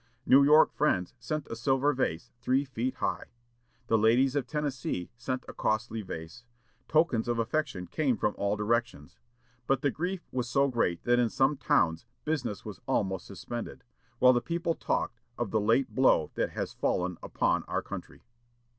New 0.25 0.43
York 0.43 0.73
friends 0.73 1.13
sent 1.19 1.45
a 1.45 1.55
silver 1.55 1.93
vase 1.93 2.31
three 2.41 2.65
feet 2.65 2.95
high. 2.95 3.25
The 3.85 3.99
ladies 3.99 4.35
of 4.35 4.47
Tennessee 4.47 5.11
sent 5.15 5.45
a 5.47 5.53
costly 5.53 6.01
vase. 6.01 6.43
Tokens 6.87 7.27
of 7.27 7.37
affection 7.37 7.85
came 7.85 8.17
from 8.17 8.33
all 8.35 8.55
directions. 8.57 9.19
But 9.67 9.83
the 9.83 9.91
grief 9.91 10.25
was 10.31 10.49
so 10.49 10.69
great 10.69 11.03
that 11.03 11.19
in 11.19 11.29
some 11.29 11.55
towns 11.55 12.07
business 12.25 12.65
was 12.65 12.81
almost 12.87 13.27
suspended, 13.27 13.83
while 14.17 14.33
the 14.33 14.41
people 14.41 14.73
talked 14.73 15.21
"of 15.37 15.51
the 15.51 15.61
late 15.61 15.93
blow 15.93 16.31
that 16.33 16.49
has 16.49 16.73
fallen 16.73 17.19
upon 17.21 17.61
our 17.65 17.83
country." 17.83 18.23